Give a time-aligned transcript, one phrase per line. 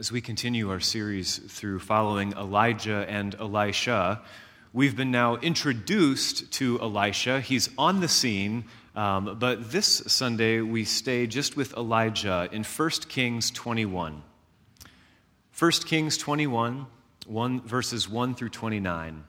[0.00, 4.22] As we continue our series through following Elijah and Elisha,
[4.72, 7.42] we've been now introduced to Elisha.
[7.42, 8.64] He's on the scene,
[8.96, 14.22] um, but this Sunday we stay just with Elijah in 1 Kings 21.
[15.58, 16.86] 1 Kings 21,
[17.26, 19.24] 1, verses 1 through 29.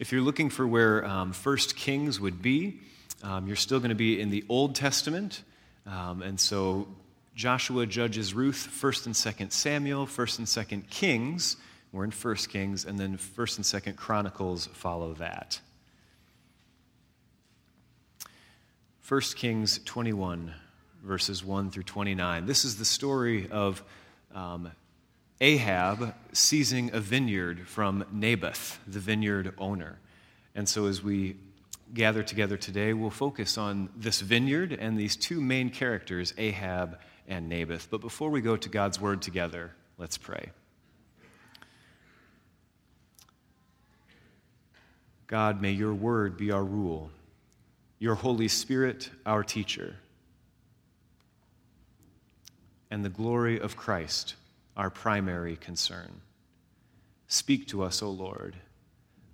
[0.00, 2.80] If you're looking for where um, 1 Kings would be,
[3.22, 5.44] um, you're still going to be in the Old Testament.
[5.86, 6.88] Um, and so
[7.36, 11.58] Joshua judges Ruth, 1st and 2nd Samuel, 1st and 2nd Kings.
[11.92, 15.60] We're in 1st Kings, and then 1st and 2nd Chronicles follow that.
[19.06, 20.54] 1 Kings 21,
[21.04, 22.46] verses 1 through 29.
[22.46, 23.82] This is the story of
[24.34, 24.70] um,
[25.38, 29.98] Ahab seizing a vineyard from Naboth, the vineyard owner.
[30.54, 31.36] And so, as we
[31.92, 37.48] gather together today, we'll focus on this vineyard and these two main characters, Ahab and
[37.48, 37.88] Naboth.
[37.90, 40.50] But before we go to God's word together, let's pray.
[45.26, 47.10] God, may your word be our rule,
[47.98, 49.96] your Holy Spirit our teacher,
[52.90, 54.36] and the glory of Christ
[54.76, 56.20] our primary concern.
[57.26, 58.54] Speak to us, O Lord,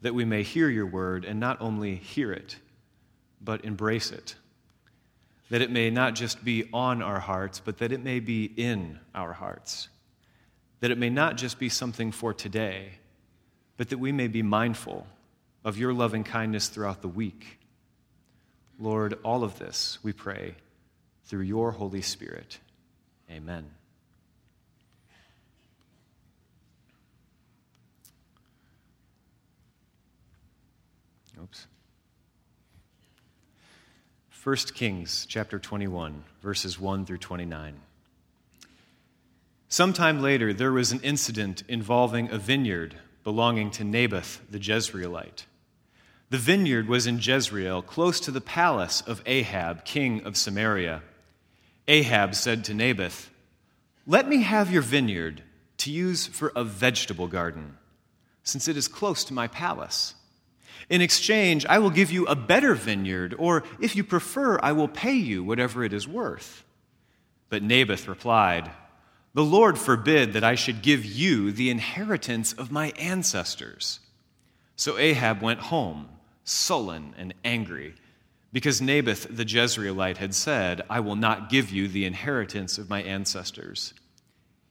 [0.01, 2.57] that we may hear your word and not only hear it,
[3.41, 4.37] but embrace it
[5.53, 8.99] that it may not just be on our hearts, but that it may be in
[9.15, 9.91] our hearts.
[10.81, 12.93] That it may not just be something for today,
[13.77, 15.07] but that we may be mindful
[15.63, 17.59] of your loving kindness throughout the week.
[18.79, 20.55] Lord, all of this we pray
[21.27, 22.59] through your Holy Spirit.
[23.31, 23.67] Amen.
[31.43, 31.67] Oops.
[34.43, 37.81] 1 Kings chapter 21, verses 1 through 29.
[39.69, 45.45] Sometime later, there was an incident involving a vineyard belonging to Naboth the Jezreelite.
[46.31, 51.03] The vineyard was in Jezreel, close to the palace of Ahab, king of Samaria.
[51.87, 53.31] Ahab said to Naboth,
[54.09, 55.45] Let me have your vineyard
[55.77, 57.79] to use for a vegetable garden,
[58.43, 60.17] since it is close to my palace.
[60.89, 64.89] In exchange, I will give you a better vineyard, or if you prefer, I will
[64.89, 66.65] pay you whatever it is worth.
[67.49, 68.71] But Naboth replied,
[69.35, 74.01] The Lord forbid that I should give you the inheritance of my ancestors.
[74.77, 76.09] So Ahab went home,
[76.45, 77.95] sullen and angry,
[78.53, 83.03] because Naboth the Jezreelite had said, I will not give you the inheritance of my
[83.03, 83.95] ancestors.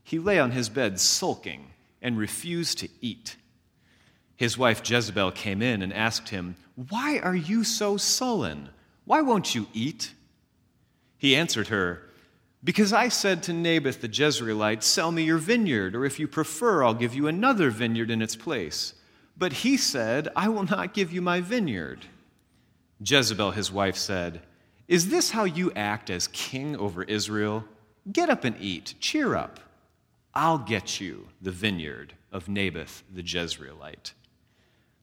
[0.03, 1.71] He lay on his bed sulking
[2.01, 3.37] and refused to eat.
[4.41, 6.55] His wife Jezebel came in and asked him,
[6.89, 8.69] Why are you so sullen?
[9.05, 10.15] Why won't you eat?
[11.19, 12.09] He answered her,
[12.63, 16.83] Because I said to Naboth the Jezreelite, Sell me your vineyard, or if you prefer,
[16.83, 18.95] I'll give you another vineyard in its place.
[19.37, 22.07] But he said, I will not give you my vineyard.
[22.99, 24.41] Jezebel, his wife, said,
[24.87, 27.63] Is this how you act as king over Israel?
[28.11, 28.95] Get up and eat.
[28.99, 29.59] Cheer up.
[30.33, 34.13] I'll get you the vineyard of Naboth the Jezreelite.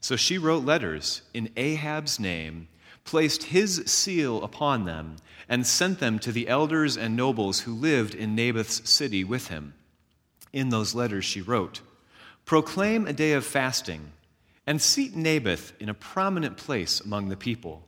[0.01, 2.69] So she wrote letters in Ahab's name,
[3.05, 5.17] placed his seal upon them,
[5.49, 9.75] and sent them to the elders and nobles who lived in Naboth's city with him.
[10.53, 11.81] In those letters she wrote,
[12.45, 14.13] Proclaim a day of fasting,
[14.67, 17.83] and seat Naboth in a prominent place among the people.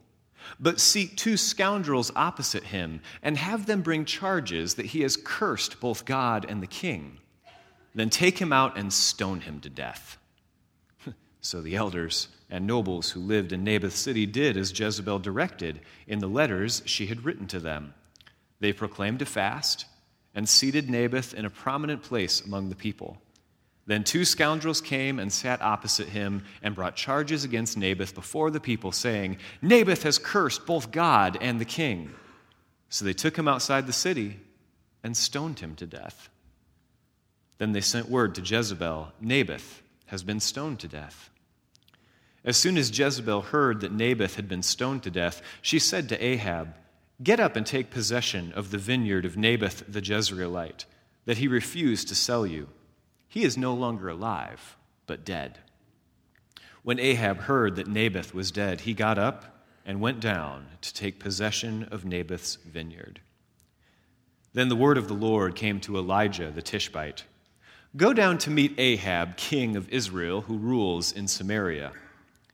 [0.59, 5.81] But seat two scoundrels opposite him, and have them bring charges that he has cursed
[5.81, 7.19] both God and the king.
[7.95, 10.17] Then take him out and stone him to death.
[11.41, 16.19] So the elders and nobles who lived in Naboth's city did as Jezebel directed in
[16.19, 17.95] the letters she had written to them.
[18.61, 19.87] They proclaimed a fast
[20.35, 23.19] and seated Naboth in a prominent place among the people.
[23.87, 28.61] Then two scoundrels came and sat opposite him and brought charges against Naboth before the
[28.61, 32.13] people, saying, Naboth has cursed both God and the king.
[32.91, 34.39] So they took him outside the city
[35.03, 36.29] and stoned him to death.
[37.59, 41.30] Then they sent word to Jezebel Naboth has been stoned to death.
[42.45, 46.25] As soon as Jezebel heard that Naboth had been stoned to death, she said to
[46.25, 46.75] Ahab,
[47.23, 50.87] Get up and take possession of the vineyard of Naboth the Jezreelite,
[51.27, 52.69] that he refused to sell you.
[53.29, 54.77] He is no longer alive,
[55.07, 55.59] but dead.
[56.83, 61.21] When Ahab heard that Naboth was dead, he got up and went down to take
[61.21, 63.21] possession of Naboth's vineyard.
[64.55, 67.25] Then the word of the Lord came to Elijah the Tishbite
[67.97, 71.93] Go down to meet Ahab, king of Israel, who rules in Samaria.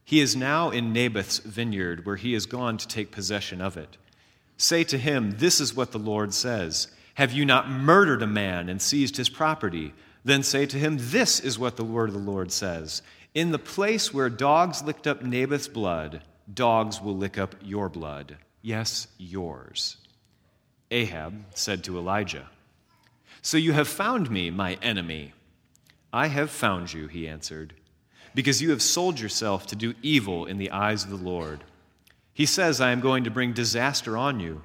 [0.07, 3.97] He is now in Naboth's vineyard, where he has gone to take possession of it.
[4.57, 8.69] Say to him, This is what the Lord says Have you not murdered a man
[8.69, 9.93] and seized his property?
[10.25, 13.03] Then say to him, This is what the word of the Lord says
[13.35, 16.23] In the place where dogs licked up Naboth's blood,
[16.55, 18.37] dogs will lick up your blood.
[18.63, 19.97] Yes, yours.
[20.93, 22.49] Ahab said to Elijah,
[23.43, 25.33] So you have found me, my enemy.
[26.13, 27.75] I have found you, he answered,
[28.37, 31.65] because you have sold yourself to do evil in the eyes of the Lord.
[32.35, 34.61] He says, I am going to bring disaster on you.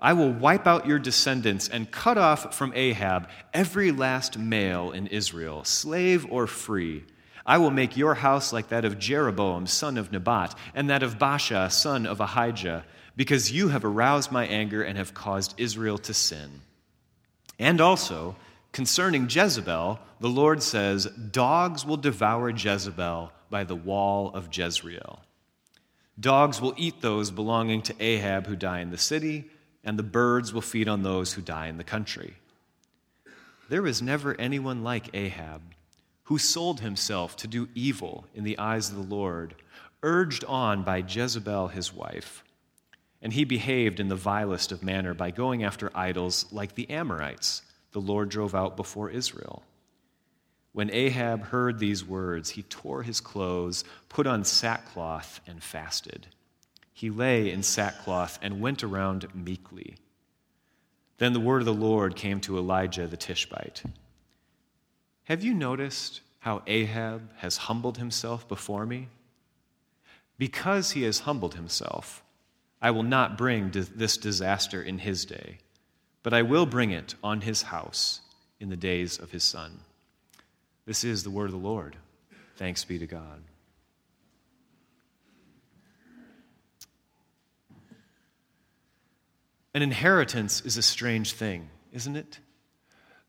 [0.00, 5.08] I will wipe out your descendants and cut off from Ahab every last male in
[5.08, 7.02] Israel, slave or free.
[7.44, 11.18] I will make your house like that of Jeroboam, son of Nebat, and that of
[11.18, 12.84] Baasha, son of Ahijah,
[13.16, 16.60] because you have aroused my anger and have caused Israel to sin.
[17.58, 18.36] And also,
[18.76, 25.20] concerning Jezebel, the Lord says, Dogs will devour Jezebel by the wall of Jezreel.
[26.20, 29.46] Dogs will eat those belonging to Ahab who die in the city
[29.82, 32.34] and the birds will feed on those who die in the country.
[33.70, 35.62] There was never anyone like Ahab,
[36.24, 39.54] who sold himself to do evil in the eyes of the Lord,
[40.02, 42.44] urged on by Jezebel his wife.
[43.22, 47.62] And he behaved in the vilest of manner by going after idols like the Amorites
[47.96, 49.64] the Lord drove out before Israel.
[50.72, 56.28] When Ahab heard these words, he tore his clothes, put on sackcloth, and fasted
[56.96, 59.96] he lay in sackcloth and went around meekly.
[61.18, 63.82] Then the word of the Lord came to Elijah the Tishbite.
[65.24, 69.08] Have you noticed how Ahab has humbled himself before me?
[70.38, 72.24] Because he has humbled himself,
[72.80, 75.58] I will not bring this disaster in his day,
[76.26, 78.20] but I will bring it on his house
[78.58, 79.78] in the days of his son.
[80.84, 81.94] This is the word of the Lord.
[82.56, 83.44] Thanks be to God.
[89.72, 92.40] An inheritance is a strange thing, isn't it?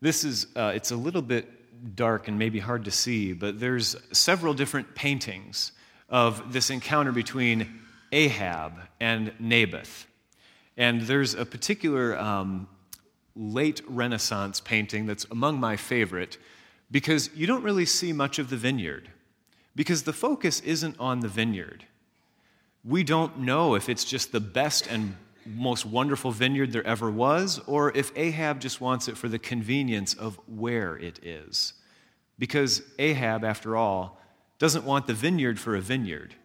[0.02, 3.96] This is, uh, it's a little bit dark and maybe hard to see, but there's
[4.12, 5.72] several different paintings
[6.10, 7.80] of this encounter between
[8.12, 10.08] Ahab and Naboth.
[10.78, 12.68] And there's a particular um,
[13.38, 16.38] late Renaissance painting that's among my favorite
[16.90, 19.10] because you don't really see much of the vineyard,
[19.76, 21.86] because the focus isn't on the vineyard.
[22.84, 27.60] We don't know if it's just the best and most wonderful vineyard there ever was,
[27.68, 31.74] or if Ahab just wants it for the convenience of where it is.
[32.40, 34.20] Because Ahab, after all,
[34.60, 36.36] doesn't want the vineyard for a vineyard.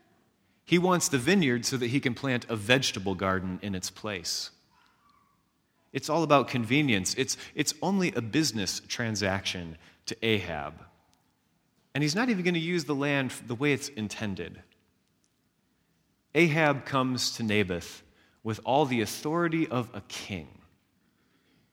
[0.65, 4.50] He wants the vineyard so that he can plant a vegetable garden in its place.
[5.93, 7.15] It's all about convenience.
[7.15, 10.75] It's, it's only a business transaction to Ahab.
[11.94, 14.62] And he's not even going to use the land the way it's intended.
[16.35, 18.03] Ahab comes to Naboth
[18.43, 20.49] with all the authority of a king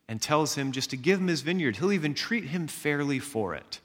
[0.07, 1.77] and tells him just to give him his vineyard.
[1.77, 3.79] He'll even treat him fairly for it.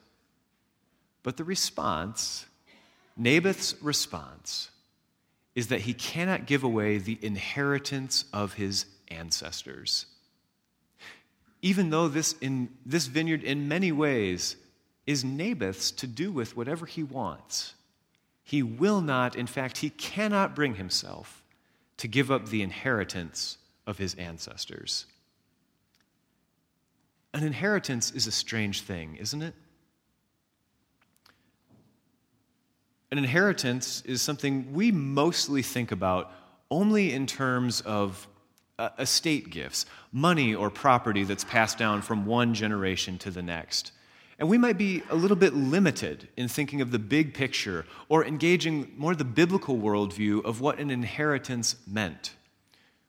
[1.23, 2.45] But the response,
[3.15, 4.69] Naboth's response,
[5.55, 10.07] is that he cannot give away the inheritance of his ancestors.
[11.65, 14.55] Even though this, in, this vineyard, in many ways,
[15.07, 17.73] is Naboth's to do with whatever he wants,
[18.43, 21.43] he will not, in fact, he cannot bring himself
[21.97, 23.57] to give up the inheritance
[23.87, 25.07] of his ancestors.
[27.33, 29.55] An inheritance is a strange thing, isn't it?
[33.09, 36.31] An inheritance is something we mostly think about
[36.69, 38.27] only in terms of
[38.77, 43.91] uh, estate gifts, money or property that's passed down from one generation to the next.
[44.37, 48.25] And we might be a little bit limited in thinking of the big picture or
[48.25, 52.35] engaging more the biblical worldview of what an inheritance meant.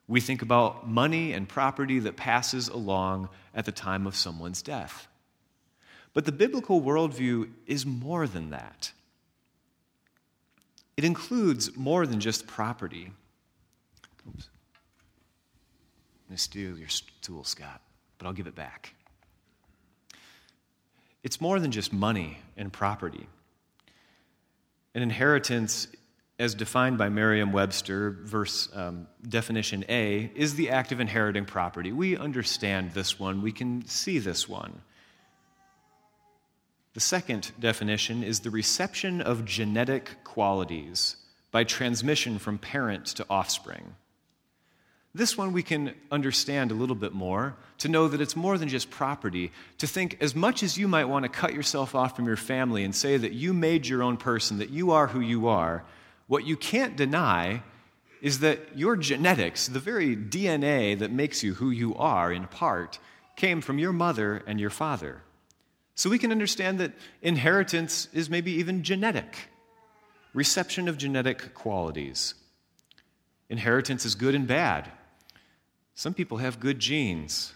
[0.09, 5.09] We think about money and property that passes along at the time of someone's death.
[6.15, 8.93] But the biblical worldview is more than that.
[10.97, 13.11] It includes more than just property.
[14.29, 14.49] Oops.
[14.49, 14.49] I'm
[16.29, 17.81] going to steal your stool, Scott,
[18.19, 18.95] but I'll give it back.
[21.23, 23.27] It's more than just money and property.
[24.95, 25.89] An inheritance,
[26.39, 31.93] as defined by Merriam Webster, verse um, definition A, is the act of inheriting property.
[31.93, 34.81] We understand this one, we can see this one.
[36.95, 41.17] The second definition is the reception of genetic qualities
[41.51, 43.95] by transmission from parent to offspring.
[45.17, 48.69] This one we can understand a little bit more, to know that it's more than
[48.69, 52.27] just property, to think as much as you might want to cut yourself off from
[52.27, 55.49] your family and say that you made your own person, that you are who you
[55.49, 55.85] are,
[56.27, 57.63] what you can't deny
[58.21, 62.99] is that your genetics, the very DNA that makes you who you are in part,
[63.37, 65.23] came from your mother and your father.
[65.95, 66.93] So we can understand that
[67.23, 69.49] inheritance is maybe even genetic,
[70.35, 72.35] reception of genetic qualities.
[73.49, 74.93] Inheritance is good and bad.
[75.97, 77.55] Some people have good genes.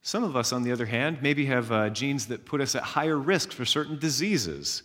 [0.00, 2.82] Some of us, on the other hand, maybe have uh, genes that put us at
[2.82, 4.82] higher risk for certain diseases.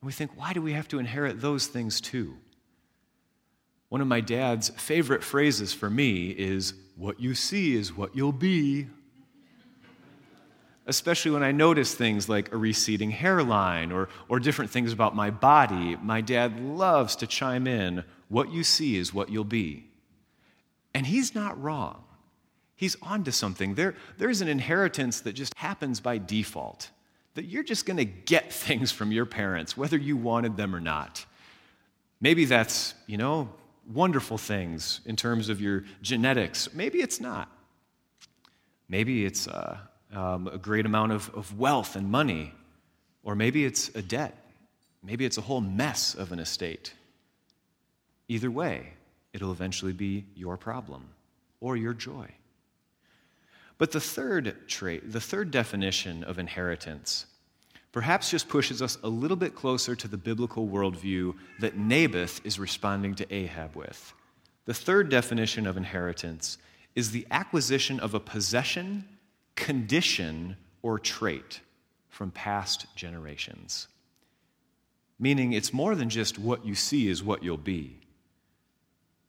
[0.00, 2.34] And we think, why do we have to inherit those things too?
[3.90, 8.32] One of my dad's favorite phrases for me is, What you see is what you'll
[8.32, 8.88] be
[10.86, 15.30] especially when I notice things like a receding hairline or, or different things about my
[15.30, 15.96] body.
[15.96, 19.86] My dad loves to chime in what you see is what you'll be.
[20.92, 22.04] And he's not wrong.
[22.76, 23.74] He's onto something.
[23.74, 26.90] There, there's an inheritance that just happens by default,
[27.34, 30.80] that you're just going to get things from your parents, whether you wanted them or
[30.80, 31.24] not.
[32.20, 33.48] Maybe that's, you know,
[33.92, 36.72] wonderful things in terms of your genetics.
[36.72, 37.50] Maybe it's not.
[38.88, 39.78] Maybe it's uh,
[40.12, 42.52] um, a great amount of, of wealth and money,
[43.22, 44.36] or maybe it's a debt.
[45.02, 46.94] Maybe it's a whole mess of an estate.
[48.28, 48.94] Either way,
[49.32, 51.08] it'll eventually be your problem
[51.60, 52.28] or your joy.
[53.78, 57.26] But the third trait, the third definition of inheritance,
[57.92, 62.58] perhaps just pushes us a little bit closer to the biblical worldview that Naboth is
[62.58, 64.12] responding to Ahab with.
[64.66, 66.58] The third definition of inheritance
[66.94, 69.04] is the acquisition of a possession
[69.56, 71.60] condition or trait
[72.08, 73.88] from past generations.
[75.18, 77.98] Meaning, it's more than just what you see is what you'll be.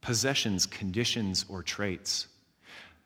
[0.01, 2.27] Possessions, conditions, or traits.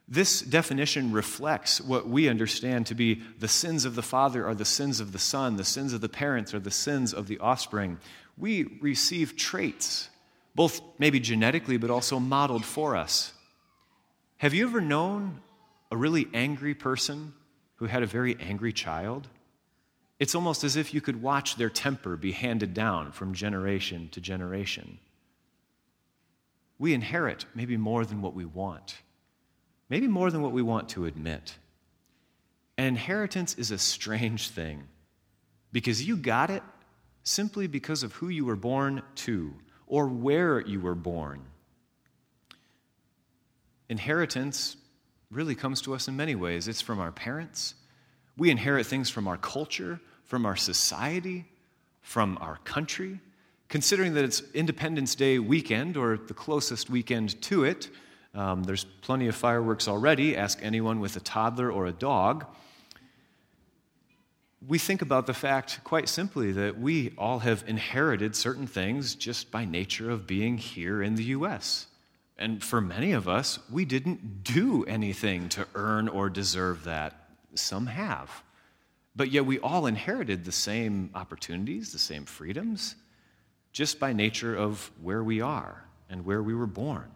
[0.10, 4.66] This definition reflects what we understand to be the sins of the father are the
[4.66, 8.00] sins of the son, the sins of the parents are the sins of the offspring.
[8.36, 10.10] We receive traits,
[10.56, 13.34] both maybe genetically, but also modeled for us.
[14.38, 15.42] Have you ever known
[15.92, 17.34] a really angry person
[17.80, 19.28] who had a very angry child,
[20.20, 24.20] it's almost as if you could watch their temper be handed down from generation to
[24.20, 25.00] generation.
[26.78, 28.98] We inherit maybe more than what we want,
[29.90, 31.58] maybe more than what we want to admit.
[32.78, 34.84] And inheritance is a strange thing
[35.72, 36.64] because you got it
[37.24, 39.54] simply because of who you were born to
[39.86, 41.42] or where you were born.
[43.90, 44.78] Inheritance
[45.32, 46.68] really comes to us in many ways.
[46.68, 47.76] It's from our parents.
[48.38, 51.46] We inherit things from our culture, from our society,
[52.02, 53.20] from our country.
[53.68, 57.90] Considering that it's Independence Day weekend, or the closest weekend to it,
[58.36, 60.38] um, there's plenty of fireworks already.
[60.38, 62.46] Ask anyone with a toddler or a dog.
[64.68, 69.52] We think about the fact, quite simply, that we all have inherited certain things just
[69.52, 71.88] by nature of being here in the U.S.
[72.38, 77.30] And for many of us, we didn't do anything to earn or deserve that.
[77.56, 78.44] Some have.
[79.16, 82.96] But yet we all inherited the same opportunities, the same freedoms,
[83.72, 87.12] just by nature of where we are and where we were born.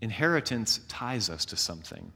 [0.00, 2.12] Inheritance ties us to something.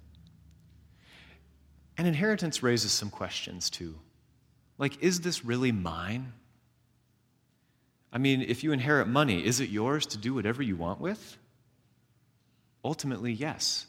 [1.96, 3.98] And inheritance raises some questions too.
[4.78, 6.32] Like, is this really mine?
[8.12, 11.36] I mean, if you inherit money, is it yours to do whatever you want with?
[12.84, 13.86] Ultimately, yes.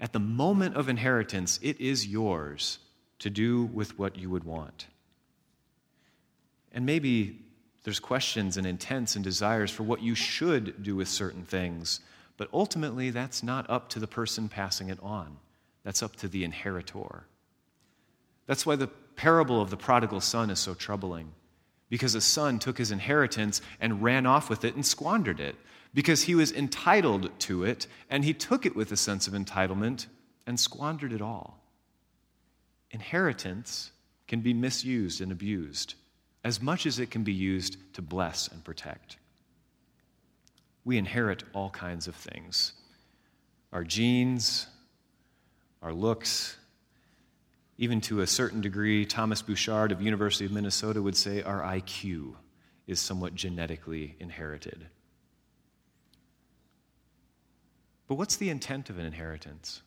[0.00, 2.78] At the moment of inheritance, it is yours
[3.18, 4.86] to do with what you would want.
[6.72, 7.40] And maybe
[7.82, 12.00] there's questions and intents and desires for what you should do with certain things,
[12.38, 15.36] but ultimately, that's not up to the person passing it on.
[15.82, 17.26] That's up to the inheritor.
[18.46, 21.32] That's why the parable of the prodigal son is so troubling
[21.90, 25.56] because a son took his inheritance and ran off with it and squandered it
[25.94, 30.06] because he was entitled to it and he took it with a sense of entitlement
[30.46, 31.58] and squandered it all.
[32.90, 33.90] Inheritance
[34.26, 35.94] can be misused and abused
[36.44, 39.16] as much as it can be used to bless and protect.
[40.88, 42.72] We inherit all kinds of things
[43.74, 44.66] our genes,
[45.82, 46.56] our looks,
[47.76, 52.36] even to a certain degree, Thomas Bouchard of University of Minnesota would say our IQ
[52.86, 54.86] is somewhat genetically inherited.
[58.06, 59.82] But what's the intent of an inheritance?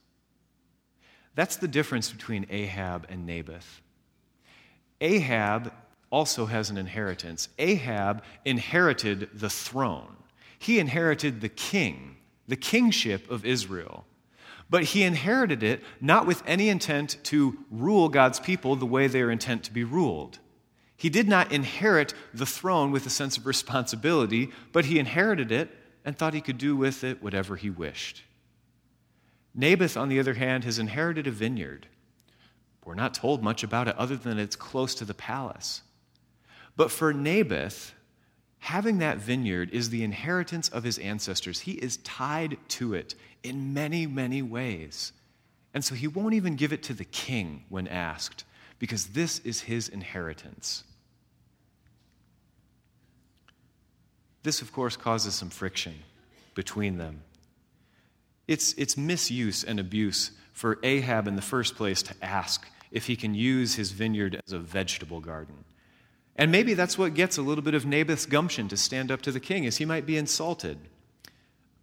[1.34, 3.82] That's the difference between Ahab and Naboth.
[5.02, 5.74] Ahab
[6.12, 7.50] also has an inheritance.
[7.58, 10.18] Ahab inherited the throne,
[10.62, 14.06] he inherited the king, the kingship of Israel.
[14.70, 19.24] But he inherited it not with any intent to rule God's people the way they
[19.24, 20.38] are intent to be ruled.
[20.96, 25.76] He did not inherit the throne with a sense of responsibility, but he inherited it
[26.06, 28.22] and thought he could do with it whatever he wished.
[29.56, 31.88] Naboth, on the other hand, has inherited a vineyard.
[32.86, 35.82] We're not told much about it other than it's close to the palace.
[36.78, 37.96] But for Naboth,
[38.62, 41.62] having that vineyard is the inheritance of his ancestors.
[41.62, 45.12] He is tied to it in many, many ways.
[45.74, 48.46] And so he won't even give it to the king when asked,
[48.78, 50.84] because this is his inheritance.
[54.44, 55.96] This, of course, causes some friction
[56.54, 57.24] between them.
[58.48, 63.16] It's, it's misuse and abuse for Ahab in the first place to ask if he
[63.16, 65.64] can use his vineyard as a vegetable garden.
[66.36, 69.32] And maybe that's what gets a little bit of Naboth's gumption to stand up to
[69.32, 70.78] the king, as he might be insulted.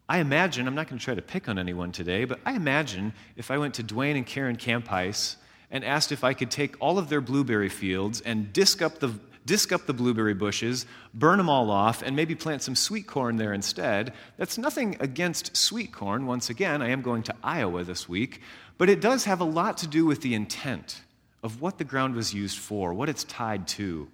[0.09, 3.13] I imagine, I'm not going to try to pick on anyone today, but I imagine
[3.37, 5.37] if I went to Dwayne and Karen Campice
[5.71, 9.13] and asked if I could take all of their blueberry fields and disc up the,
[9.45, 13.37] disc up the blueberry bushes, burn them all off, and maybe plant some sweet corn
[13.37, 14.15] there instead.
[14.39, 16.25] That's nothing against sweet corn.
[16.25, 18.41] Once again, I am going to Iowa this week,
[18.79, 21.03] but it does have a lot to do with the intent
[21.43, 24.09] of what the ground was used for, what it's tied to.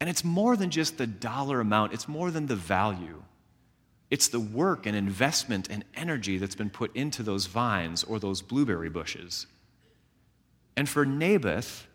[0.00, 3.22] And it's more than just the dollar amount, it's more than the value.
[4.10, 8.40] It's the work and investment and energy that's been put into those vines or those
[8.40, 9.46] blueberry bushes.
[10.76, 11.86] And for Naboth,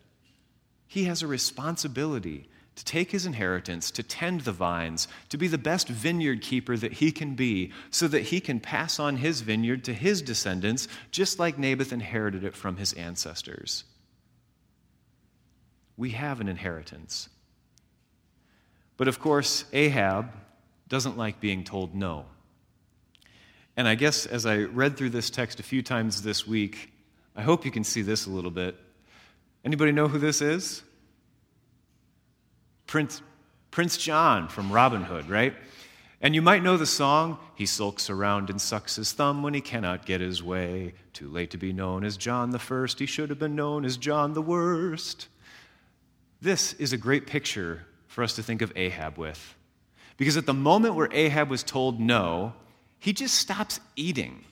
[0.86, 5.58] he has a responsibility to take his inheritance, to tend the vines, to be the
[5.58, 9.84] best vineyard keeper that he can be, so that he can pass on his vineyard
[9.84, 13.84] to his descendants, just like Naboth inherited it from his ancestors.
[15.96, 17.28] We have an inheritance.
[18.96, 20.30] But of course, Ahab
[20.88, 22.26] doesn't like being told no.
[23.76, 26.92] And I guess as I read through this text a few times this week,
[27.34, 28.76] I hope you can see this a little bit.
[29.64, 30.82] Anybody know who this is?
[32.86, 33.22] Prince,
[33.70, 35.54] Prince John from Robin Hood, right?
[36.20, 39.60] And you might know the song, He sulks around and sucks his thumb when he
[39.60, 40.94] cannot get his way.
[41.12, 43.96] Too late to be known as John the First, he should have been known as
[43.96, 45.28] John the Worst.
[46.40, 49.56] This is a great picture for us to think of Ahab with.
[50.16, 52.52] Because at the moment where Ahab was told no,
[53.00, 54.44] he just stops eating.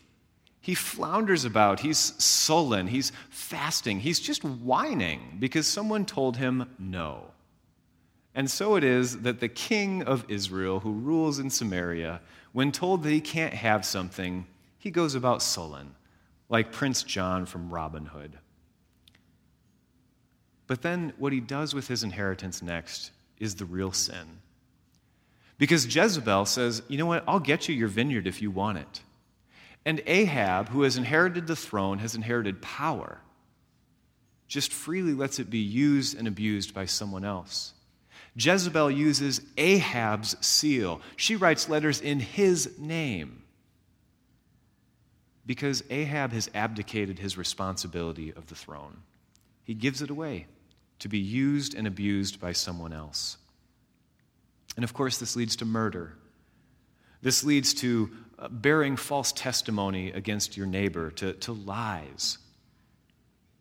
[0.61, 1.79] He flounders about.
[1.79, 2.89] He's sullen.
[2.89, 4.01] He's fasting.
[4.01, 7.31] He's just whining because someone told him no.
[8.35, 13.05] And so it is that the king of Israel, who rules in Samaria, when told
[13.05, 14.45] that he can't have something,
[14.77, 15.95] he goes about sullen,
[16.49, 18.39] like Prince John from Robin Hood.
[20.67, 24.39] But then what he does with his inheritance next is the real sin.
[25.59, 29.03] Because Jezebel says, you know what, I'll get you your vineyard if you want it.
[29.85, 33.19] And Ahab, who has inherited the throne, has inherited power,
[34.47, 37.75] just freely lets it be used and abused by someone else.
[38.37, 41.01] Jezebel uses Ahab's seal.
[41.17, 43.43] She writes letters in his name
[45.45, 48.99] because Ahab has abdicated his responsibility of the throne.
[49.65, 50.47] He gives it away
[51.03, 53.37] to be used and abused by someone else.
[54.77, 56.15] And of course, this leads to murder.
[57.23, 62.38] This leads to uh, bearing false testimony against your neighbor, to, to lies.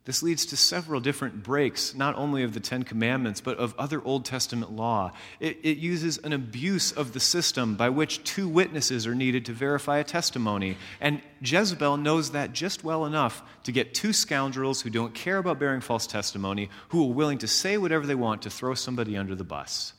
[0.03, 4.03] This leads to several different breaks, not only of the Ten Commandments, but of other
[4.03, 5.11] Old Testament law.
[5.39, 9.53] It, it, uses an abuse of the system by which two witnesses are needed to
[9.53, 10.77] verify a testimony.
[10.99, 15.59] And Jezebel knows that just well enough to get two scoundrels who don't care about
[15.59, 19.35] bearing false testimony, who are willing to say whatever they want to throw somebody under
[19.35, 19.93] the bus.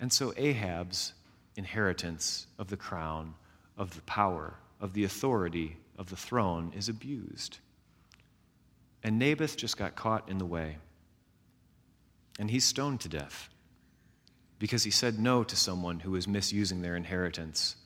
[0.00, 1.14] And so Ahab's
[1.54, 3.34] inheritance of the crown,
[3.76, 7.58] of the power, of the authority of the throne is abused.
[9.02, 10.78] And Naboth just got caught in the way.
[12.38, 13.48] And he's stoned to death
[14.58, 17.76] because he said no to someone who was misusing their inheritance.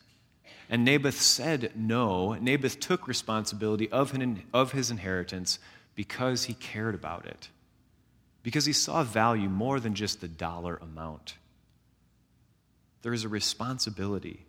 [0.69, 2.35] And Naboth said no.
[2.35, 5.59] Naboth took responsibility of his inheritance
[5.95, 7.51] because he cared about it,
[8.43, 11.37] because he saw value more than just the dollar amount.
[13.03, 14.47] There is a responsibility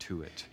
[0.00, 0.44] to it.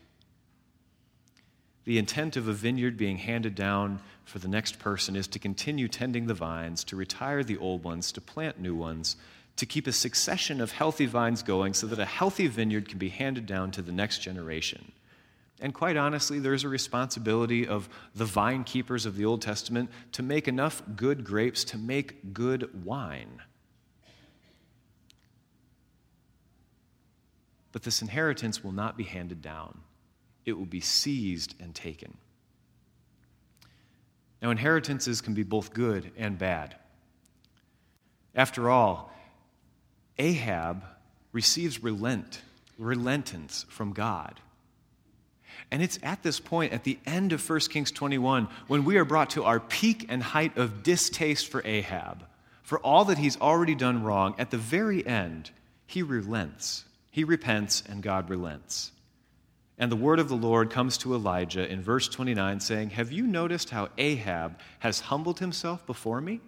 [1.85, 5.87] The intent of a vineyard being handed down for the next person is to continue
[5.87, 9.15] tending the vines, to retire the old ones, to plant new ones,
[9.55, 13.09] to keep a succession of healthy vines going so that a healthy vineyard can be
[13.09, 14.91] handed down to the next generation.
[15.59, 20.23] And quite honestly, there's a responsibility of the vine keepers of the Old Testament to
[20.23, 23.41] make enough good grapes to make good wine.
[27.71, 29.79] But this inheritance will not be handed down,
[30.45, 32.17] it will be seized and taken.
[34.41, 36.75] Now, inheritances can be both good and bad.
[38.33, 39.13] After all,
[40.17, 40.83] Ahab
[41.31, 42.41] receives relent,
[42.77, 44.39] relentance from God.
[45.69, 49.05] And it's at this point, at the end of 1 Kings 21, when we are
[49.05, 52.25] brought to our peak and height of distaste for Ahab,
[52.63, 54.35] for all that he's already done wrong.
[54.37, 55.51] At the very end,
[55.85, 56.85] he relents.
[57.11, 58.91] He repents, and God relents.
[59.81, 63.25] And the word of the Lord comes to Elijah in verse 29, saying, Have you
[63.25, 66.39] noticed how Ahab has humbled himself before me?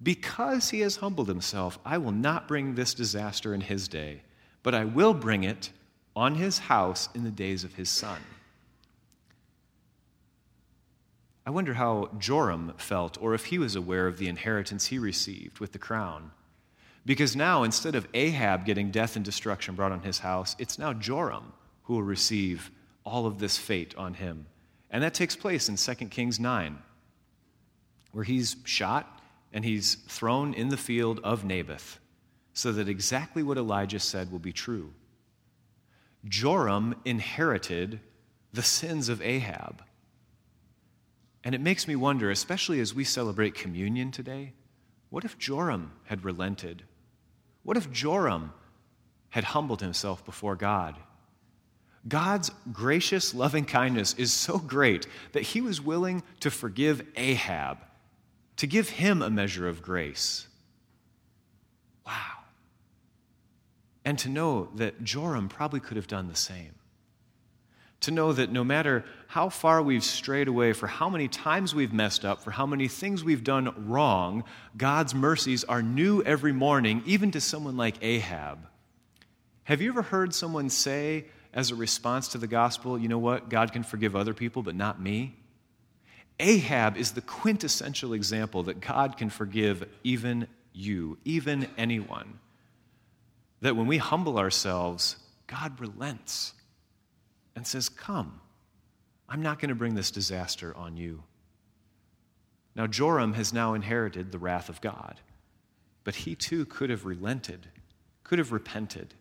[0.00, 4.22] Because he has humbled himself, I will not bring this disaster in his day,
[4.62, 5.70] but I will bring it
[6.14, 8.20] on his house in the days of his son.
[11.44, 15.58] I wonder how Joram felt, or if he was aware of the inheritance he received
[15.58, 16.30] with the crown.
[17.04, 20.92] Because now, instead of Ahab getting death and destruction brought on his house, it's now
[20.92, 21.52] Joram
[21.84, 22.70] who will receive
[23.04, 24.46] all of this fate on him.
[24.90, 26.78] And that takes place in 2 Kings 9,
[28.12, 29.20] where he's shot
[29.52, 32.00] and he's thrown in the field of Naboth,
[32.52, 34.92] so that exactly what Elijah said will be true.
[36.26, 38.00] Joram inherited
[38.52, 39.82] the sins of Ahab.
[41.42, 44.52] And it makes me wonder, especially as we celebrate communion today,
[45.10, 46.84] what if Joram had relented?
[47.62, 48.52] What if Joram
[49.30, 50.96] had humbled himself before God
[52.06, 57.78] God's gracious, loving kindness is so great that he was willing to forgive Ahab,
[58.56, 60.46] to give him a measure of grace.
[62.06, 62.12] Wow.
[64.04, 66.74] And to know that Joram probably could have done the same.
[68.00, 71.94] To know that no matter how far we've strayed away, for how many times we've
[71.94, 74.44] messed up, for how many things we've done wrong,
[74.76, 78.58] God's mercies are new every morning, even to someone like Ahab.
[79.62, 83.48] Have you ever heard someone say, as a response to the gospel, you know what?
[83.48, 85.36] God can forgive other people, but not me.
[86.40, 92.40] Ahab is the quintessential example that God can forgive even you, even anyone.
[93.60, 96.54] That when we humble ourselves, God relents
[97.54, 98.40] and says, Come,
[99.28, 101.22] I'm not going to bring this disaster on you.
[102.74, 105.20] Now, Joram has now inherited the wrath of God,
[106.02, 107.68] but he too could have relented,
[108.24, 109.14] could have repented.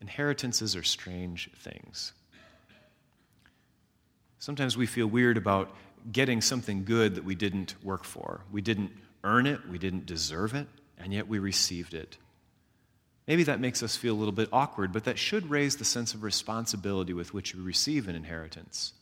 [0.00, 2.12] Inheritances are strange things.
[4.38, 5.74] Sometimes we feel weird about
[6.12, 8.42] getting something good that we didn't work for.
[8.52, 10.66] We didn't earn it, we didn't deserve it,
[10.98, 12.18] and yet we received it.
[13.26, 16.12] Maybe that makes us feel a little bit awkward, but that should raise the sense
[16.12, 18.92] of responsibility with which we receive an inheritance.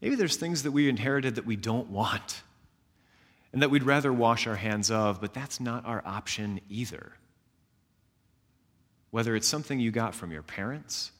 [0.00, 2.42] Maybe there's things that we inherited that we don't want
[3.52, 7.12] and that we'd rather wash our hands of, but that's not our option either
[9.16, 11.10] whether it's something you got from your parents,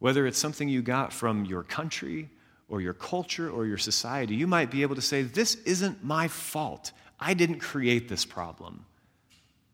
[0.00, 2.28] whether it's something you got from your country
[2.68, 6.26] or your culture or your society, you might be able to say, This isn't my
[6.26, 6.90] fault.
[7.20, 8.86] I didn't create this problem.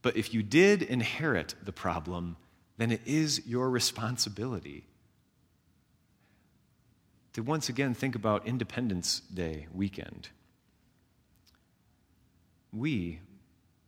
[0.03, 2.37] But if you did inherit the problem,
[2.77, 4.85] then it is your responsibility.
[7.33, 10.29] To once again think about Independence Day weekend.
[12.75, 13.21] We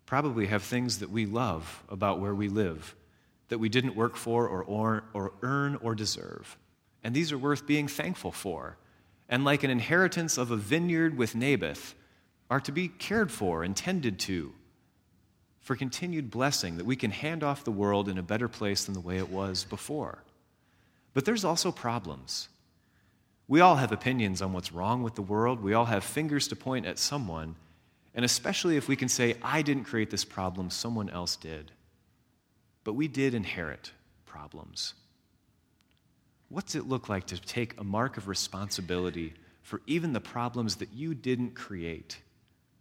[0.06, 2.94] probably have things that we love about where we live
[3.50, 6.56] that we didn't work for or, or, or earn or deserve.
[7.04, 8.78] And these are worth being thankful for.
[9.28, 11.94] And like an inheritance of a vineyard with Naboth,
[12.50, 14.52] are to be cared for and tended to
[15.60, 18.94] for continued blessing that we can hand off the world in a better place than
[18.94, 20.24] the way it was before.
[21.14, 22.48] But there's also problems.
[23.46, 25.62] We all have opinions on what's wrong with the world.
[25.62, 27.56] We all have fingers to point at someone.
[28.14, 31.70] And especially if we can say, I didn't create this problem, someone else did.
[32.90, 33.92] But we did inherit
[34.26, 34.94] problems.
[36.48, 40.92] What's it look like to take a mark of responsibility for even the problems that
[40.92, 42.18] you didn't create?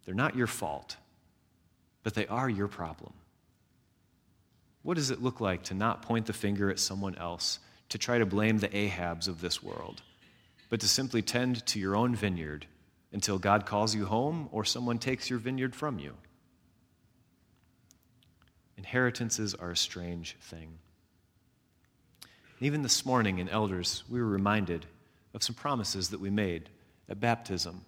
[0.03, 0.97] They're not your fault,
[2.01, 3.13] but they are your problem.
[4.81, 8.17] What does it look like to not point the finger at someone else, to try
[8.17, 10.01] to blame the Ahabs of this world,
[10.71, 12.65] but to simply tend to your own vineyard
[13.11, 16.15] until God calls you home or someone takes your vineyard from you?
[18.79, 20.79] Inheritances are a strange thing.
[22.61, 24.85] Even this morning in Elders, we were reminded
[25.33, 26.69] of some promises that we made
[27.09, 27.81] at baptism.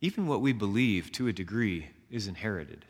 [0.00, 2.84] Even what we believe to a degree is inherited.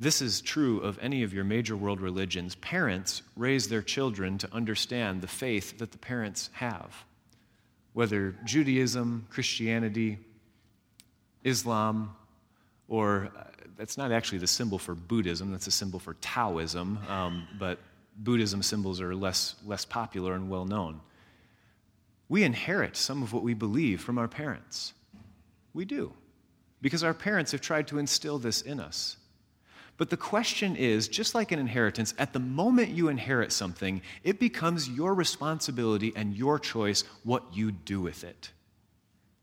[0.00, 2.56] This is true of any of your major world religions.
[2.56, 7.04] Parents raise their children to understand the faith that the parents have,
[7.92, 10.18] whether Judaism, Christianity,
[11.44, 12.16] Islam,
[12.90, 13.44] or uh,
[13.78, 17.78] that's not actually the symbol for Buddhism, that's a symbol for Taoism, um, but
[18.18, 21.00] Buddhism symbols are less, less popular and well known.
[22.28, 24.92] We inherit some of what we believe from our parents.
[25.72, 26.12] We do,
[26.82, 29.16] because our parents have tried to instill this in us.
[29.96, 34.40] But the question is just like an inheritance, at the moment you inherit something, it
[34.40, 38.50] becomes your responsibility and your choice what you do with it.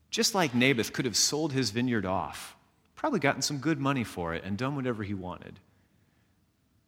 [0.10, 2.57] Just like Naboth could have sold his vineyard off,
[2.98, 5.60] probably gotten some good money for it, and done whatever he wanted.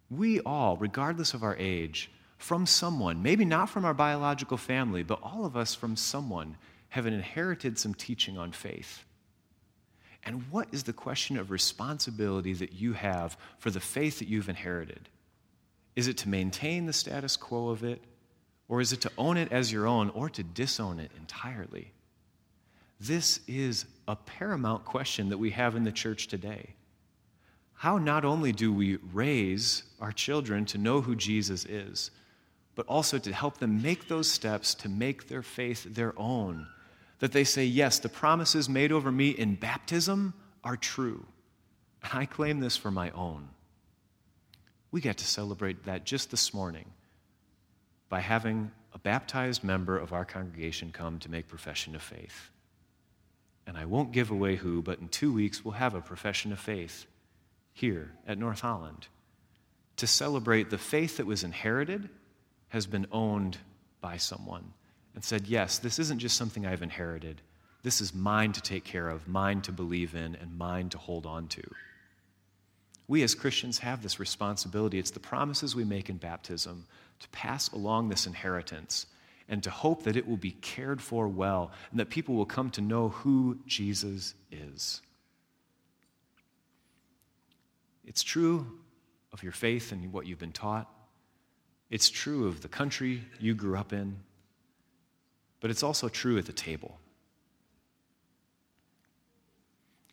[0.09, 5.19] We all, regardless of our age, from someone, maybe not from our biological family, but
[5.21, 6.57] all of us from someone,
[6.89, 9.05] have inherited some teaching on faith.
[10.23, 14.49] And what is the question of responsibility that you have for the faith that you've
[14.49, 15.07] inherited?
[15.95, 18.01] Is it to maintain the status quo of it,
[18.67, 21.91] or is it to own it as your own, or to disown it entirely?
[22.99, 26.75] This is a paramount question that we have in the church today.
[27.73, 32.11] How not only do we raise our children to know who Jesus is,
[32.75, 36.67] but also to help them make those steps to make their faith their own
[37.19, 40.33] that they say, Yes, the promises made over me in baptism
[40.63, 41.25] are true.
[42.13, 43.49] I claim this for my own.
[44.91, 46.85] We got to celebrate that just this morning
[48.09, 52.49] by having a baptized member of our congregation come to make profession of faith.
[53.69, 56.57] And I won't give away who, but in two weeks we'll have a profession of
[56.57, 57.05] faith
[57.71, 59.05] here at North Holland
[59.97, 62.09] to celebrate the faith that was inherited
[62.69, 63.59] has been owned
[64.01, 64.73] by someone
[65.13, 67.43] and said, Yes, this isn't just something I've inherited.
[67.83, 71.27] This is mine to take care of, mine to believe in, and mine to hold
[71.27, 71.61] on to.
[73.07, 74.97] We as Christians have this responsibility.
[74.97, 76.87] It's the promises we make in baptism
[77.19, 79.05] to pass along this inheritance
[79.49, 82.69] and to hope that it will be cared for well and that people will come
[82.71, 85.01] to know who Jesus is.
[88.05, 88.79] It's true
[89.33, 90.89] of your faith and what you've been taught.
[91.89, 94.19] It's true of the country you grew up in
[95.59, 96.97] but it's also true at the table.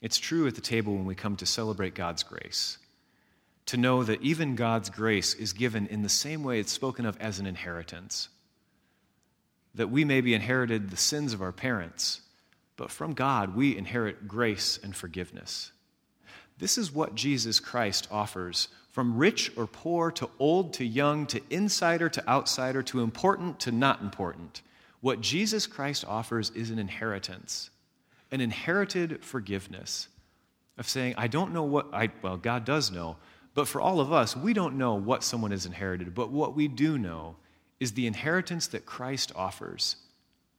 [0.03, 2.79] It's true at the table when we come to celebrate God's grace,
[3.67, 7.17] to know that even God's grace is given in the same way it's spoken of
[7.19, 8.29] as an inheritance.
[9.77, 12.21] That we maybe inherited the sins of our parents,
[12.77, 15.73] but from God we inherit grace and forgiveness.
[16.59, 21.43] This is what Jesus Christ offers from rich or poor to old to young to
[21.51, 24.63] insider to outsider to important to not important.
[25.03, 27.69] What Jesus Christ offers is an inheritance,
[28.33, 30.09] an inherited forgiveness
[30.79, 33.17] of saying, I don't know what, I, well, God does know,
[33.53, 36.15] but for all of us, we don't know what someone has inherited.
[36.15, 37.37] But what we do know
[37.81, 39.97] is the inheritance that Christ offers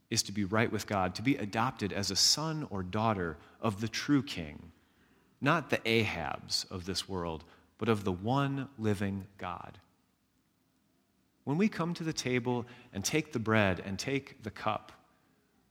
[0.09, 3.81] is to be right with God, to be adopted as a son or daughter of
[3.81, 4.71] the true king,
[5.41, 7.43] not the Ahabs of this world,
[7.77, 9.77] but of the one living God.
[11.43, 14.91] When we come to the table and take the bread and take the cup,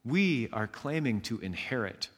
[0.05, 2.09] we are claiming to inherit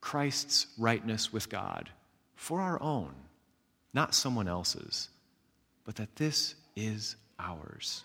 [0.00, 1.90] Christ's rightness with God
[2.34, 3.12] for our own,
[3.92, 5.08] not someone else's,
[5.84, 8.04] but that this is ours.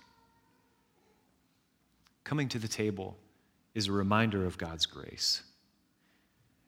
[2.23, 3.17] Coming to the table
[3.73, 5.43] is a reminder of God's grace.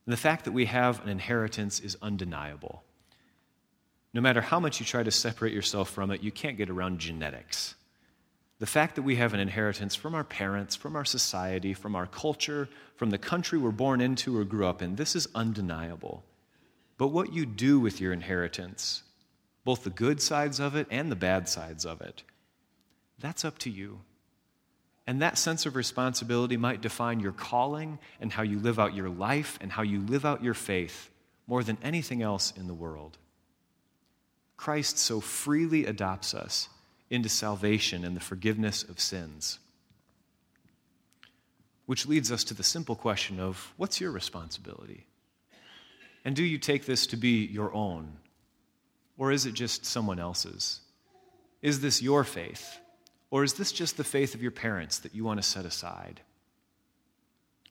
[0.05, 2.83] And the fact that we have an inheritance is undeniable.
[4.13, 6.99] No matter how much you try to separate yourself from it, you can't get around
[6.99, 7.75] genetics.
[8.59, 12.05] The fact that we have an inheritance from our parents, from our society, from our
[12.05, 16.23] culture, from the country we're born into or grew up in, this is undeniable.
[16.97, 19.03] But what you do with your inheritance,
[19.63, 22.23] both the good sides of it and the bad sides of it,
[23.19, 24.01] that's up to you.
[25.05, 29.09] And that sense of responsibility might define your calling and how you live out your
[29.09, 31.09] life and how you live out your faith
[31.45, 33.17] more than anything else in the world.
[34.55, 36.69] Christ so freely adopts us
[37.09, 39.59] into salvation and the forgiveness of sins.
[41.85, 45.05] Which leads us to the simple question of what's your responsibility?
[46.23, 48.13] And do you take this to be your own?
[49.17, 50.79] Or is it just someone else's?
[51.61, 52.79] Is this your faith?
[53.33, 56.21] Or is this just the faith of your parents that you want to set aside?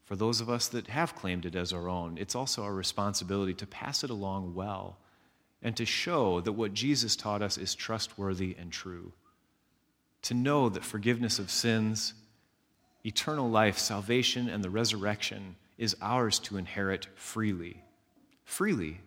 [0.02, 3.54] For those of us that have claimed it as our own, it's also our responsibility
[3.54, 4.98] to pass it along well
[5.62, 9.12] and to show that what Jesus taught us is trustworthy and true
[10.22, 12.14] to know that forgiveness of sins,
[13.06, 17.84] eternal life, salvation, and the resurrection is ours to inherit freely.
[18.44, 19.00] Freely,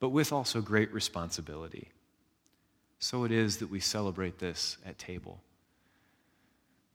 [0.00, 1.92] but with also great responsibility.
[2.98, 5.42] So it is that we celebrate this at table.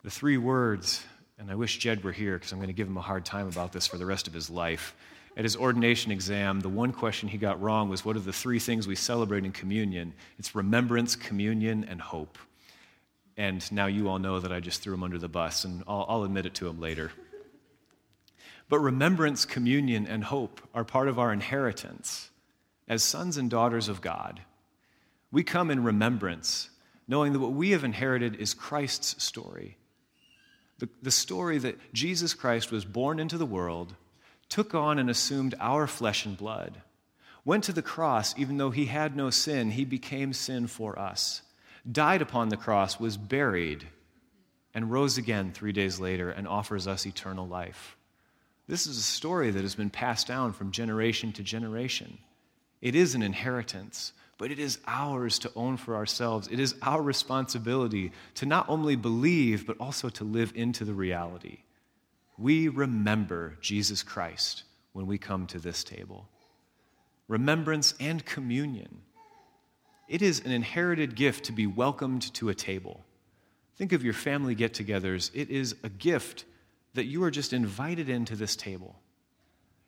[0.03, 1.03] The three words,
[1.37, 3.47] and I wish Jed were here because I'm going to give him a hard time
[3.47, 4.95] about this for the rest of his life.
[5.37, 8.57] At his ordination exam, the one question he got wrong was what are the three
[8.57, 10.13] things we celebrate in communion?
[10.39, 12.39] It's remembrance, communion, and hope.
[13.37, 16.05] And now you all know that I just threw him under the bus, and I'll,
[16.09, 17.11] I'll admit it to him later.
[18.67, 22.31] But remembrance, communion, and hope are part of our inheritance
[22.87, 24.41] as sons and daughters of God.
[25.31, 26.71] We come in remembrance,
[27.07, 29.77] knowing that what we have inherited is Christ's story.
[30.81, 33.93] The, the story that Jesus Christ was born into the world,
[34.49, 36.81] took on and assumed our flesh and blood,
[37.45, 41.43] went to the cross even though he had no sin, he became sin for us,
[41.89, 43.89] died upon the cross, was buried,
[44.73, 47.95] and rose again three days later and offers us eternal life.
[48.67, 52.17] This is a story that has been passed down from generation to generation.
[52.81, 56.47] It is an inheritance, but it is ours to own for ourselves.
[56.47, 61.59] It is our responsibility to not only believe, but also to live into the reality.
[62.39, 66.27] We remember Jesus Christ when we come to this table.
[67.27, 69.01] Remembrance and communion.
[70.07, 73.05] It is an inherited gift to be welcomed to a table.
[73.77, 75.29] Think of your family get togethers.
[75.35, 76.45] It is a gift
[76.95, 78.95] that you are just invited into this table.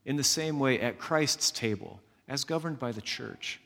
[0.05, 3.59] In the same way, at Christ's table, as governed by the church,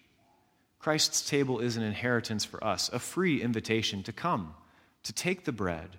[0.79, 4.53] Christ's table is an inheritance for us, a free invitation to come,
[5.03, 5.97] to take the bread,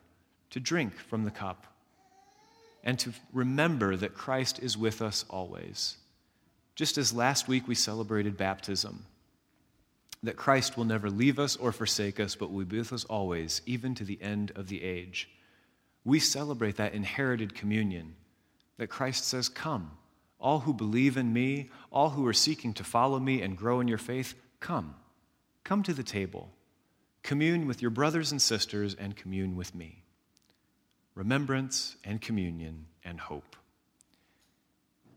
[0.51, 1.67] to drink from the cup,
[2.85, 5.97] and to remember that Christ is with us always.
[6.75, 9.05] Just as last week we celebrated baptism,
[10.23, 13.63] that Christ will never leave us or forsake us, but will be with us always,
[13.67, 15.29] even to the end of the age.
[16.05, 18.15] We celebrate that inherited communion
[18.79, 19.91] that Christ says, Come,
[20.41, 23.89] all who believe in me, all who are seeking to follow me and grow in
[23.89, 24.95] your faith, Come,
[25.65, 26.51] come to the table.
[27.23, 30.03] Commune with your brothers and sisters and commune with me.
[31.15, 33.57] Remembrance and communion and hope.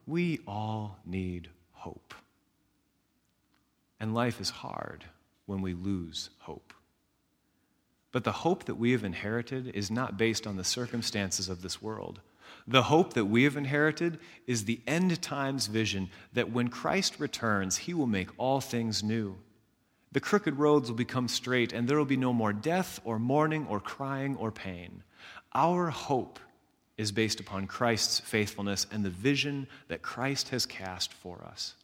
[0.08, 2.14] We all need hope.
[4.00, 5.06] And life is hard
[5.46, 6.74] when we lose hope.
[8.12, 11.82] But the hope that we have inherited is not based on the circumstances of this
[11.82, 12.20] world.
[12.68, 17.78] The hope that we have inherited is the end times vision that when Christ returns,
[17.78, 19.38] he will make all things new.
[20.12, 23.66] The crooked roads will become straight, and there will be no more death, or mourning,
[23.68, 25.04] or crying, or pain.
[25.54, 26.40] Our hope
[26.98, 31.76] is based upon Christ's faithfulness and the vision that Christ has cast for us.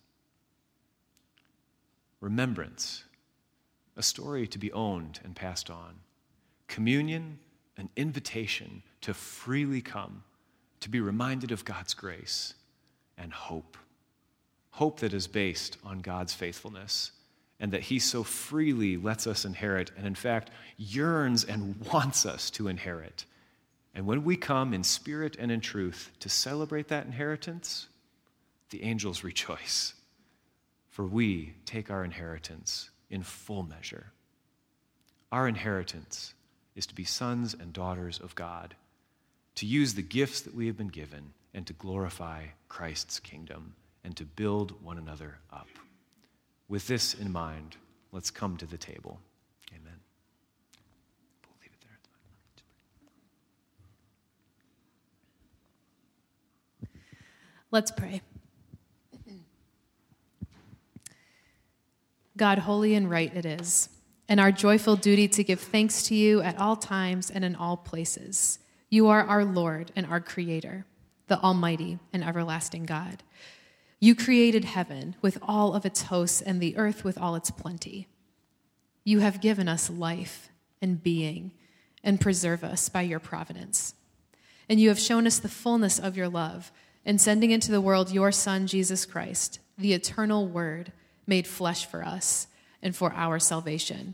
[2.19, 3.03] Remembrance,
[3.95, 5.95] a story to be owned and passed on.
[6.67, 7.39] Communion,
[7.77, 10.23] an invitation to freely come
[10.87, 12.53] to be reminded of God's grace
[13.17, 13.75] and hope.
[14.69, 17.11] Hope that is based on God's faithfulness
[17.59, 22.49] and that He so freely lets us inherit and, in fact, yearns and wants us
[22.51, 23.25] to inherit.
[23.93, 27.87] And when we come in spirit and in truth to celebrate that inheritance,
[28.69, 29.93] the angels rejoice,
[30.89, 34.13] for we take our inheritance in full measure.
[35.33, 36.33] Our inheritance
[36.77, 38.73] is to be sons and daughters of God
[39.57, 44.15] to use the gifts that we have been given and to glorify Christ's kingdom and
[44.15, 45.67] to build one another up.
[46.69, 47.75] With this in mind,
[48.11, 49.19] let's come to the table.
[49.71, 49.99] Amen.
[57.71, 58.21] Let's pray.
[62.37, 63.89] God, holy and right it is,
[64.29, 67.75] and our joyful duty to give thanks to you at all times and in all
[67.75, 70.85] places you are our Lord and our Creator,
[71.27, 73.23] the Almighty and everlasting God.
[73.99, 78.07] You created heaven with all of its hosts and the earth with all its plenty.
[79.03, 80.49] You have given us life
[80.81, 81.51] and being
[82.03, 83.95] and preserve us by your providence.
[84.69, 86.71] And you have shown us the fullness of your love
[87.03, 90.91] in sending into the world your Son, Jesus Christ, the eternal Word
[91.25, 92.47] made flesh for us
[92.81, 94.13] and for our salvation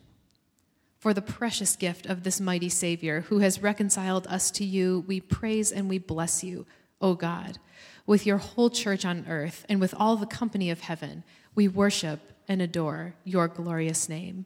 [1.04, 5.04] for the precious gift of this mighty Savior who has reconciled us to you.
[5.06, 6.66] We praise and we bless you,
[7.02, 7.58] O God.
[8.06, 12.22] With your whole church on earth and with all the company of heaven, we worship
[12.48, 14.46] and adore your glorious name.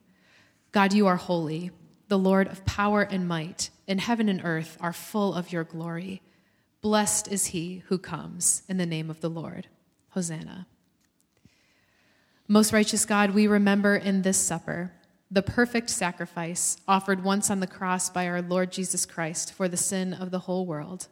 [0.71, 1.69] God, you are holy,
[2.07, 6.23] the Lord of power and might, and heaven and earth are full of your glory.
[6.81, 9.67] Blessed is he who comes in the name of the Lord.
[10.09, 10.65] Hosanna.
[12.47, 14.91] Most righteous God, we remember in this supper
[15.29, 19.77] the perfect sacrifice offered once on the cross by our Lord Jesus Christ for the
[19.77, 21.07] sin of the whole world.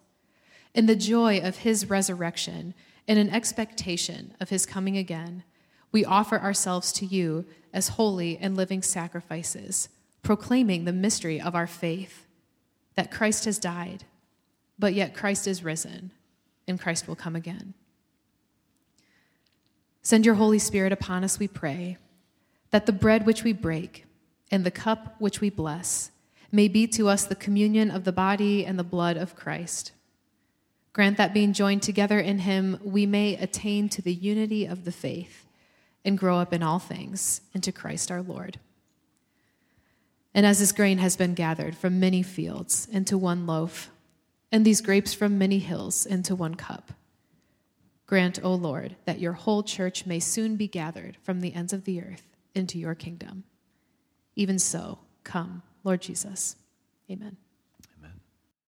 [0.73, 2.73] In the joy of his resurrection
[3.07, 5.43] in an expectation of his coming again,
[5.91, 9.89] we offer ourselves to you as holy and living sacrifices,
[10.23, 12.25] proclaiming the mystery of our faith
[12.95, 14.05] that Christ has died,
[14.79, 16.11] but yet Christ is risen,
[16.67, 17.73] and Christ will come again.
[20.01, 21.97] Send your Holy Spirit upon us, we pray
[22.71, 24.05] that the bread which we break
[24.51, 26.11] and the cup which we bless
[26.51, 29.91] may be to us the communion of the body and the blood of Christ.
[30.93, 34.91] Grant that being joined together in him, we may attain to the unity of the
[34.91, 35.45] faith
[36.05, 38.59] and grow up in all things into Christ our Lord.
[40.33, 43.89] And as this grain has been gathered from many fields into one loaf,
[44.51, 46.93] and these grapes from many hills into one cup,
[48.05, 51.83] grant, O Lord, that your whole church may soon be gathered from the ends of
[51.83, 53.43] the earth into your kingdom.
[54.35, 56.55] Even so, come, Lord Jesus.
[57.09, 57.37] Amen.